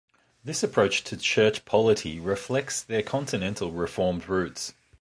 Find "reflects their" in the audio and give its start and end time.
2.19-3.03